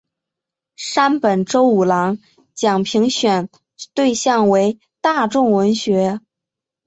[0.77, 2.17] 山本周五郎
[2.55, 3.49] 奖评选
[3.93, 6.19] 对象为大众文学。